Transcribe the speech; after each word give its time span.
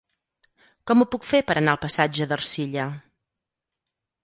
Com 0.91 1.03
ho 1.03 1.07
puc 1.15 1.27
fer 1.33 1.41
per 1.51 1.57
anar 1.61 1.77
al 1.77 1.81
passatge 1.85 2.29
d'Ercilla? 2.33 2.89